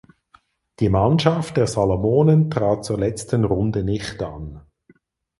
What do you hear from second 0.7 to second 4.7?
Die Mannschaft der Salomonen trat zur letzten Runde nicht an.